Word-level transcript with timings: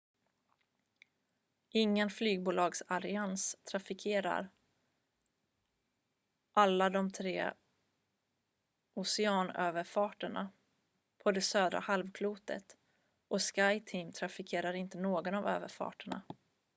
ingen 1.69 2.09
flygbolagsallians 2.09 3.55
trafikerar 3.71 4.49
alla 6.53 6.89
de 6.89 7.11
tre 7.11 7.53
oceanöverfarterna 8.93 10.49
på 11.23 11.31
det 11.31 11.41
södra 11.41 11.79
halvklotet 11.79 12.77
och 13.27 13.39
skyteam 13.41 14.11
trafikerar 14.11 14.73
inte 14.73 14.97
någon 14.97 15.33
av 15.33 15.47
överfarterna 15.47 16.21